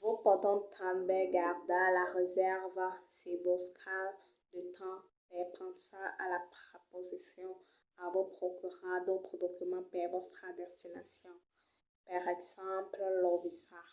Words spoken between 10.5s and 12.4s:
destination per